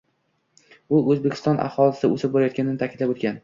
U 0.95 1.01
O‘zbekiston 1.03 1.63
aholisi 1.67 2.11
o‘sib 2.13 2.37
borayotgani 2.39 2.79
ta’kidlab 2.85 3.17
o‘tgan. 3.17 3.39